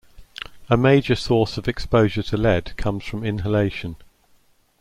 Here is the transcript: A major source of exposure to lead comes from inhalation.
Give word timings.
A 0.67 0.75
major 0.75 1.13
source 1.13 1.59
of 1.59 1.67
exposure 1.67 2.23
to 2.23 2.35
lead 2.35 2.73
comes 2.75 3.03
from 3.05 3.23
inhalation. 3.23 3.97